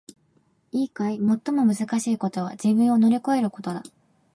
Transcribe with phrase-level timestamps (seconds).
[0.71, 1.17] いいかい！
[1.19, 3.83] 最もむずかしいことは自分を乗り越えることだ！